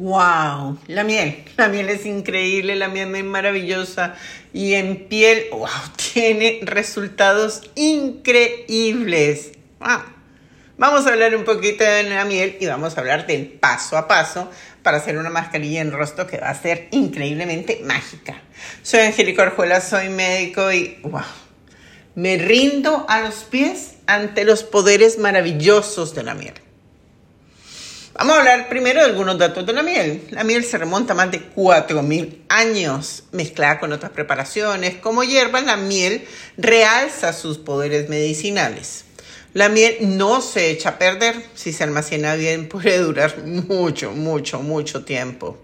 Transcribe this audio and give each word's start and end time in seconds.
Wow, 0.00 0.78
la 0.86 1.04
miel, 1.04 1.44
la 1.58 1.68
miel 1.68 1.90
es 1.90 2.06
increíble, 2.06 2.74
la 2.74 2.88
miel 2.88 3.14
es 3.14 3.22
maravillosa 3.22 4.14
y 4.50 4.72
en 4.72 5.08
piel, 5.08 5.48
wow, 5.50 5.68
tiene 6.14 6.60
resultados 6.62 7.70
increíbles. 7.74 9.52
Wow. 9.78 10.00
Vamos 10.78 11.06
a 11.06 11.10
hablar 11.10 11.36
un 11.36 11.44
poquito 11.44 11.84
de 11.84 12.04
la 12.04 12.24
miel 12.24 12.56
y 12.58 12.64
vamos 12.64 12.96
a 12.96 13.00
hablar 13.00 13.26
del 13.26 13.46
paso 13.46 13.98
a 13.98 14.08
paso 14.08 14.50
para 14.82 14.96
hacer 14.96 15.18
una 15.18 15.28
mascarilla 15.28 15.82
en 15.82 15.92
rostro 15.92 16.26
que 16.26 16.38
va 16.38 16.48
a 16.48 16.54
ser 16.54 16.88
increíblemente 16.92 17.82
mágica. 17.84 18.40
Soy 18.82 19.00
Angélica 19.00 19.42
Orjuela, 19.42 19.82
soy 19.82 20.08
médico 20.08 20.72
y 20.72 20.98
wow, 21.02 21.20
me 22.14 22.38
rindo 22.38 23.04
a 23.06 23.20
los 23.20 23.44
pies 23.44 23.96
ante 24.06 24.46
los 24.46 24.62
poderes 24.62 25.18
maravillosos 25.18 26.14
de 26.14 26.22
la 26.22 26.32
miel. 26.32 26.54
Vamos 28.20 28.36
a 28.36 28.40
hablar 28.40 28.68
primero 28.68 29.00
de 29.00 29.06
algunos 29.06 29.38
datos 29.38 29.64
de 29.64 29.72
la 29.72 29.82
miel. 29.82 30.20
La 30.28 30.44
miel 30.44 30.62
se 30.62 30.76
remonta 30.76 31.14
a 31.14 31.16
más 31.16 31.30
de 31.30 31.40
4.000 31.54 32.40
años. 32.50 33.22
Mezclada 33.32 33.80
con 33.80 33.94
otras 33.94 34.12
preparaciones 34.12 34.96
como 34.96 35.24
hierbas, 35.24 35.64
la 35.64 35.78
miel 35.78 36.26
realza 36.58 37.32
sus 37.32 37.56
poderes 37.56 38.10
medicinales. 38.10 39.06
La 39.54 39.70
miel 39.70 39.96
no 40.18 40.42
se 40.42 40.68
echa 40.68 40.90
a 40.90 40.98
perder. 40.98 41.34
Si 41.54 41.72
se 41.72 41.82
almacena 41.82 42.34
bien, 42.34 42.68
puede 42.68 42.98
durar 42.98 43.38
mucho, 43.38 44.10
mucho, 44.10 44.60
mucho 44.60 45.02
tiempo. 45.02 45.56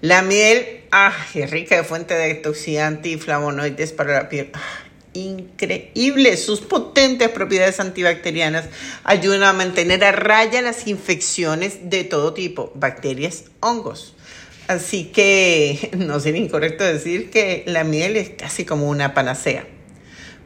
La 0.00 0.22
miel, 0.22 0.84
ah, 0.90 1.12
es 1.34 1.50
rica 1.50 1.76
de 1.76 1.84
fuente 1.84 2.14
de 2.14 2.30
antioxidante 2.30 3.10
y 3.10 3.18
flavonoides 3.18 3.92
para 3.92 4.14
la 4.14 4.30
piel. 4.30 4.48
Ah, 4.54 4.83
increíble. 5.14 6.36
Sus 6.36 6.60
potentes 6.60 7.30
propiedades 7.30 7.80
antibacterianas 7.80 8.66
ayudan 9.04 9.42
a 9.44 9.52
mantener 9.52 10.04
a 10.04 10.12
raya 10.12 10.60
las 10.60 10.86
infecciones 10.86 11.90
de 11.90 12.04
todo 12.04 12.34
tipo, 12.34 12.72
bacterias, 12.74 13.44
hongos. 13.60 14.14
Así 14.68 15.06
que 15.06 15.90
no 15.96 16.20
sería 16.20 16.42
incorrecto 16.42 16.84
decir 16.84 17.30
que 17.30 17.64
la 17.66 17.84
miel 17.84 18.16
es 18.16 18.30
casi 18.30 18.64
como 18.64 18.88
una 18.88 19.14
panacea. 19.14 19.66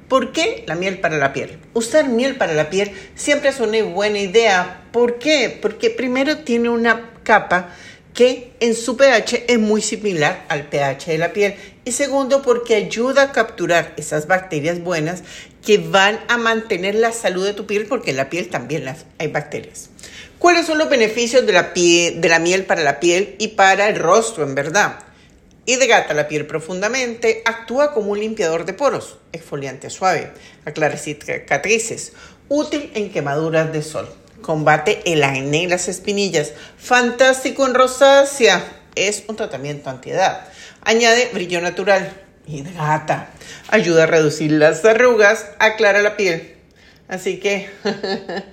¿Por 0.09 0.33
qué 0.33 0.65
la 0.67 0.75
miel 0.75 1.01
para 1.01 1.19
la 1.19 1.35
piel? 1.35 1.59
Usar 1.75 2.09
miel 2.09 2.37
para 2.37 2.55
la 2.55 2.71
piel 2.71 2.93
siempre 3.15 3.51
es 3.51 3.61
una 3.61 3.83
buena 3.83 4.19
idea. 4.19 4.85
¿Por 4.91 5.19
qué? 5.19 5.59
Porque 5.61 5.91
primero 5.91 6.39
tiene 6.39 6.71
una 6.71 7.11
capa 7.25 7.75
que 8.15 8.53
en 8.61 8.75
su 8.75 8.97
pH 8.97 9.45
es 9.47 9.59
muy 9.59 9.81
similar 9.81 10.45
al 10.49 10.69
pH 10.69 11.13
de 11.13 11.19
la 11.19 11.33
piel. 11.33 11.55
Y 11.85 11.93
segundo, 11.93 12.43
porque 12.43 12.75
ayuda 12.75 13.23
a 13.23 13.33
capturar 13.33 13.95
esas 13.97 14.27
bacterias 14.27 14.83
buenas 14.83 15.23
que 15.65 15.79
van 15.79 16.19
a 16.29 16.37
mantener 16.37 16.95
la 16.95 17.13
salud 17.13 17.45
de 17.45 17.55
tu 17.55 17.67
piel, 17.67 17.87
porque 17.87 18.11
en 18.11 18.17
la 18.17 18.31
piel 18.31 18.49
también 18.49 18.85
hay 19.19 19.29
bacterias. 19.29 19.91
¿Cuáles 20.39 20.67
son 20.67 20.79
los 20.79 20.89
beneficios 20.89 21.45
de 21.47 21.53
la, 21.53 21.73
de 21.75 22.29
la 22.29 22.39
miel 22.39 22.65
para 22.65 22.83
la 22.83 23.01
piel 23.01 23.35
y 23.39 23.49
para 23.49 23.89
el 23.89 23.97
rostro, 23.97 24.45
en 24.45 24.55
verdad? 24.55 25.01
Hidrata 25.67 26.15
la 26.15 26.29
piel 26.29 26.47
profundamente, 26.47 27.43
actúa 27.45 27.93
como 27.93 28.13
un 28.13 28.21
limpiador 28.21 28.65
de 28.65 28.73
poros, 28.73 29.19
exfoliante 29.33 29.91
suave, 29.91 30.33
aclara 30.65 30.97
cicatrices, 30.97 32.13
útil 32.49 32.91
en 32.95 33.11
quemaduras 33.11 33.73
de 33.73 33.83
sol. 33.83 34.09
Combate 34.43 35.03
el 35.13 35.23
acné 35.25 35.65
y 35.65 35.67
las 35.67 35.89
espinillas. 35.89 36.53
Fantástico 36.77 37.67
en 37.67 37.75
rosácea. 37.75 38.65
Es 38.95 39.25
un 39.29 39.37
tratamiento 39.37 39.91
antiedad. 39.91 40.49
Añade 40.83 41.31
brillo 41.33 41.61
natural. 41.61 42.13
Hidrata. 42.47 43.31
Ayuda 43.69 44.05
a 44.05 44.07
reducir 44.07 44.53
las 44.53 44.85
arrugas. 44.85 45.47
Aclara 45.59 46.03
la 46.03 46.17
piel. 46.17 46.57
Así 47.09 47.41
que 47.41 47.71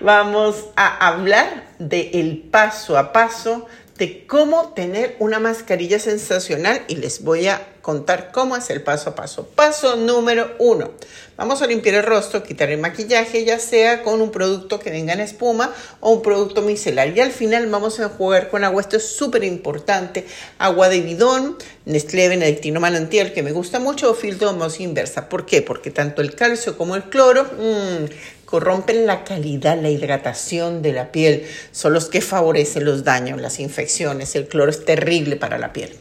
vamos 0.00 0.66
a 0.76 1.08
hablar 1.08 1.64
del 1.78 2.48
paso 2.50 2.98
a 2.98 3.12
paso 3.12 3.66
de 4.00 4.26
cómo 4.26 4.72
tener 4.72 5.14
una 5.18 5.38
mascarilla 5.40 5.98
sensacional 5.98 6.82
y 6.88 6.96
les 6.96 7.22
voy 7.22 7.48
a 7.48 7.74
contar 7.82 8.32
cómo 8.32 8.56
es 8.56 8.70
el 8.70 8.82
paso 8.82 9.10
a 9.10 9.14
paso. 9.14 9.46
Paso 9.54 9.96
número 9.96 10.54
uno. 10.58 10.92
Vamos 11.36 11.60
a 11.60 11.66
limpiar 11.66 11.96
el 11.96 12.02
rostro, 12.02 12.42
quitar 12.42 12.70
el 12.70 12.78
maquillaje, 12.80 13.44
ya 13.44 13.58
sea 13.58 14.02
con 14.02 14.22
un 14.22 14.30
producto 14.30 14.78
que 14.78 14.90
venga 14.90 15.12
en 15.12 15.20
espuma 15.20 15.74
o 16.00 16.12
un 16.12 16.22
producto 16.22 16.62
micelar. 16.62 17.14
Y 17.14 17.20
al 17.20 17.30
final 17.30 17.66
vamos 17.66 18.00
a 18.00 18.08
jugar 18.08 18.48
con 18.48 18.64
agua. 18.64 18.80
Esto 18.80 18.96
es 18.96 19.04
súper 19.04 19.44
importante. 19.44 20.26
Agua 20.58 20.88
de 20.88 21.02
bidón, 21.02 21.58
Nestlé 21.84 22.28
Benedictino 22.28 22.80
Manantial, 22.80 23.34
que 23.34 23.42
me 23.42 23.52
gusta 23.52 23.80
mucho, 23.80 24.10
o 24.10 24.14
filtro 24.14 24.50
de 24.50 24.82
inversa. 24.82 25.28
¿Por 25.28 25.44
qué? 25.44 25.60
Porque 25.60 25.90
tanto 25.90 26.22
el 26.22 26.34
calcio 26.34 26.78
como 26.78 26.96
el 26.96 27.04
cloro 27.04 27.44
mmm, 27.44 28.04
corrompen 28.50 29.06
la 29.06 29.24
calidad, 29.24 29.80
la 29.80 29.90
hidratación 29.90 30.82
de 30.82 30.92
la 30.92 31.12
piel, 31.12 31.46
son 31.70 31.92
los 31.92 32.06
que 32.06 32.20
favorecen 32.20 32.84
los 32.84 33.04
daños, 33.04 33.40
las 33.40 33.60
infecciones. 33.60 34.34
El 34.34 34.48
cloro 34.48 34.70
es 34.70 34.84
terrible 34.84 35.36
para 35.36 35.58
la 35.58 35.72
piel. 35.72 35.96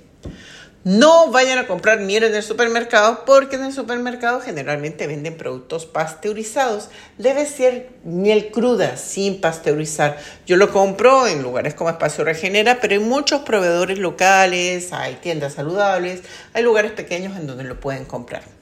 No 0.86 1.30
vayan 1.30 1.60
a 1.60 1.68
comprar 1.68 2.00
miel 2.00 2.24
en 2.24 2.34
el 2.34 2.42
supermercado 2.42 3.26
porque 3.26 3.58
en 3.58 3.66
el 3.66 3.74
supermercado 3.74 4.40
generalmente 4.40 5.08
venden 5.08 5.36
productos 5.36 5.86
pasteurizados. 5.86 6.90
Debe 7.18 7.46
ser 7.46 7.90
miel 8.06 8.50
cruda, 8.50 8.96
sin 8.96 9.42
pasteurizar. 9.42 10.18
Yo 10.48 10.56
lo 10.56 10.72
compro 10.72 11.28
en 11.28 11.44
lugares 11.44 11.74
como 11.74 11.90
Espacio 11.90 12.24
Regenera, 12.24 12.80
pero 12.82 12.94
hay 12.94 13.00
muchos 13.00 13.42
proveedores 13.42 14.00
locales, 14.00 14.94
hay 14.94 15.16
tiendas 15.16 15.54
saludables, 15.54 16.22
hay 16.54 16.64
lugares 16.64 16.94
pequeños 16.94 17.38
en 17.38 17.46
donde 17.46 17.66
lo 17.66 17.80
pueden 17.80 18.06
comprar 18.06 18.59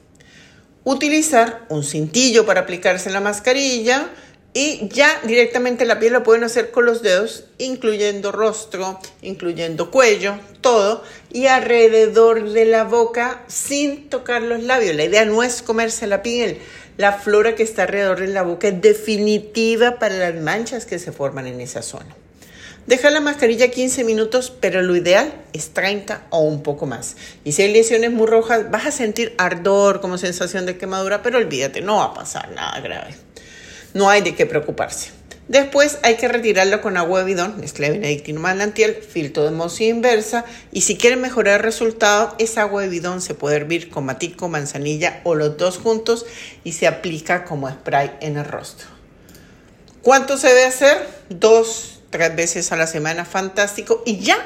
utilizar 0.88 1.66
un 1.68 1.84
cintillo 1.84 2.46
para 2.46 2.62
aplicarse 2.62 3.10
la 3.10 3.20
mascarilla 3.20 4.08
y 4.54 4.88
ya 4.88 5.20
directamente 5.24 5.84
la 5.84 5.98
piel 6.00 6.14
la 6.14 6.22
pueden 6.22 6.44
hacer 6.44 6.70
con 6.70 6.86
los 6.86 7.02
dedos, 7.02 7.44
incluyendo 7.58 8.32
rostro, 8.32 8.98
incluyendo 9.20 9.90
cuello, 9.90 10.38
todo, 10.62 11.02
y 11.30 11.46
alrededor 11.46 12.50
de 12.50 12.64
la 12.64 12.84
boca 12.84 13.44
sin 13.48 14.08
tocar 14.08 14.40
los 14.40 14.62
labios. 14.62 14.96
La 14.96 15.04
idea 15.04 15.26
no 15.26 15.42
es 15.42 15.60
comerse 15.60 16.06
la 16.06 16.22
piel. 16.22 16.58
La 16.96 17.12
flora 17.12 17.54
que 17.54 17.62
está 17.62 17.82
alrededor 17.82 18.20
de 18.20 18.28
la 18.28 18.42
boca 18.42 18.68
es 18.68 18.80
definitiva 18.80 19.98
para 19.98 20.16
las 20.16 20.42
manchas 20.42 20.86
que 20.86 20.98
se 20.98 21.12
forman 21.12 21.46
en 21.46 21.60
esa 21.60 21.82
zona. 21.82 22.16
Deja 22.88 23.10
la 23.10 23.20
mascarilla 23.20 23.70
15 23.70 24.02
minutos, 24.02 24.50
pero 24.62 24.80
lo 24.80 24.96
ideal 24.96 25.30
es 25.52 25.74
30 25.74 26.28
o 26.30 26.40
un 26.40 26.62
poco 26.62 26.86
más. 26.86 27.16
Y 27.44 27.52
si 27.52 27.60
hay 27.60 27.70
lesiones 27.70 28.10
muy 28.10 28.26
rojas, 28.26 28.70
vas 28.70 28.86
a 28.86 28.90
sentir 28.90 29.34
ardor 29.36 30.00
como 30.00 30.16
sensación 30.16 30.64
de 30.64 30.78
quemadura, 30.78 31.22
pero 31.22 31.36
olvídate, 31.36 31.82
no 31.82 31.96
va 31.96 32.04
a 32.04 32.14
pasar 32.14 32.50
nada 32.52 32.80
grave. 32.80 33.14
No 33.92 34.08
hay 34.08 34.22
de 34.22 34.34
qué 34.34 34.46
preocuparse. 34.46 35.10
Después 35.48 35.98
hay 36.02 36.16
que 36.16 36.28
retirarlo 36.28 36.80
con 36.80 36.96
agua 36.96 37.18
de 37.18 37.26
bidón, 37.26 37.60
Nestlé 37.60 37.90
Benedictino 37.90 38.40
Manantial, 38.40 38.94
filtro 38.94 39.44
de 39.44 39.50
mozo 39.50 39.84
inversa. 39.84 40.46
Y 40.72 40.80
si 40.80 40.96
quieren 40.96 41.20
mejorar 41.20 41.56
el 41.56 41.64
resultado, 41.64 42.34
esa 42.38 42.62
agua 42.62 42.80
de 42.80 42.88
bidón 42.88 43.20
se 43.20 43.34
puede 43.34 43.56
hervir 43.56 43.90
con 43.90 44.06
matico, 44.06 44.48
manzanilla 44.48 45.20
o 45.24 45.34
los 45.34 45.58
dos 45.58 45.76
juntos 45.76 46.24
y 46.64 46.72
se 46.72 46.86
aplica 46.86 47.44
como 47.44 47.68
spray 47.68 48.12
en 48.22 48.38
el 48.38 48.46
rostro. 48.46 48.86
¿Cuánto 50.00 50.38
se 50.38 50.48
debe 50.48 50.64
hacer? 50.64 51.06
Dos 51.28 51.97
tres 52.10 52.34
veces 52.34 52.72
a 52.72 52.76
la 52.76 52.86
semana, 52.86 53.24
fantástico. 53.24 54.02
Y 54.06 54.18
ya, 54.18 54.36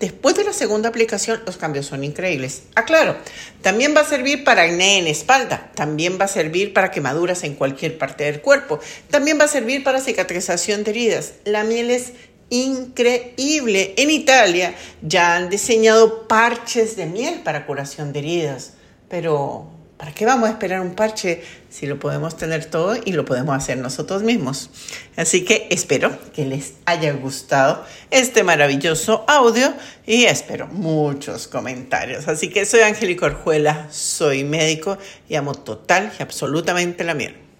después 0.00 0.34
de 0.34 0.44
la 0.44 0.52
segunda 0.52 0.88
aplicación, 0.88 1.42
los 1.46 1.56
cambios 1.56 1.86
son 1.86 2.04
increíbles. 2.04 2.64
Aclaro, 2.74 3.16
también 3.60 3.94
va 3.96 4.00
a 4.00 4.08
servir 4.08 4.44
para 4.44 4.62
acné 4.62 4.98
en 4.98 5.06
espalda, 5.06 5.70
también 5.74 6.18
va 6.20 6.26
a 6.26 6.28
servir 6.28 6.72
para 6.72 6.90
quemaduras 6.90 7.44
en 7.44 7.54
cualquier 7.54 7.98
parte 7.98 8.24
del 8.24 8.40
cuerpo, 8.40 8.80
también 9.10 9.38
va 9.38 9.44
a 9.44 9.48
servir 9.48 9.84
para 9.84 10.00
cicatrización 10.00 10.84
de 10.84 10.90
heridas. 10.90 11.34
La 11.44 11.64
miel 11.64 11.90
es 11.90 12.12
increíble. 12.50 13.94
En 13.96 14.10
Italia 14.10 14.74
ya 15.00 15.36
han 15.36 15.48
diseñado 15.48 16.28
parches 16.28 16.96
de 16.96 17.06
miel 17.06 17.40
para 17.42 17.66
curación 17.66 18.12
de 18.12 18.18
heridas, 18.18 18.72
pero 19.08 19.70
¿Para 20.02 20.14
qué 20.14 20.26
vamos 20.26 20.48
a 20.48 20.52
esperar 20.54 20.80
un 20.80 20.96
parche 20.96 21.44
si 21.70 21.86
lo 21.86 22.00
podemos 22.00 22.36
tener 22.36 22.64
todo 22.64 22.96
y 23.04 23.12
lo 23.12 23.24
podemos 23.24 23.56
hacer 23.56 23.78
nosotros 23.78 24.24
mismos? 24.24 24.68
Así 25.14 25.44
que 25.44 25.68
espero 25.70 26.18
que 26.32 26.44
les 26.44 26.72
haya 26.86 27.12
gustado 27.12 27.86
este 28.10 28.42
maravilloso 28.42 29.24
audio 29.28 29.72
y 30.04 30.24
espero 30.24 30.66
muchos 30.66 31.46
comentarios. 31.46 32.26
Así 32.26 32.48
que 32.50 32.64
soy 32.64 32.80
Angélica 32.80 33.26
Orjuela, 33.26 33.86
soy 33.92 34.42
médico 34.42 34.98
y 35.28 35.36
amo 35.36 35.54
total 35.54 36.12
y 36.18 36.22
absolutamente 36.24 37.04
la 37.04 37.14
miel. 37.14 37.41